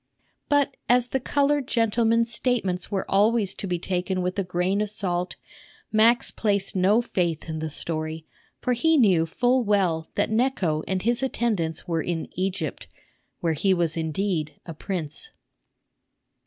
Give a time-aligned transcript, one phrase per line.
[0.49, 4.89] But as the colored gentleman's statements were always to be taken with a grain of
[4.89, 5.35] salt,
[5.91, 8.25] Max placed no faith in the story;
[8.61, 12.87] for he knew full well that Necho and his attendants were in Egypt,
[13.41, 15.29] where he was indeed a prince.